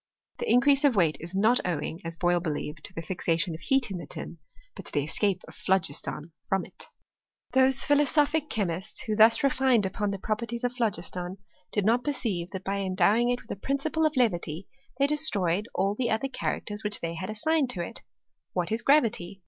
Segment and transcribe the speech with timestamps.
[0.39, 3.91] The increase of weight is not owing, as Boyle believed, to the fixation of heat
[3.91, 4.39] in the tin,
[4.75, 6.87] but to the escape of phlo giston from it.
[7.51, 11.37] Those philosophic chemists, who thus refined upon the properties of phlogiston,
[11.71, 14.67] did not perceive that by endowing it with a principle of levity,
[14.97, 18.01] they destroyed all the other characters which they had assigned to it.
[18.53, 19.39] What is gravity